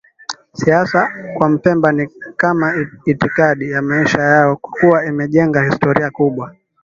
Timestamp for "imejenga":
5.05-5.63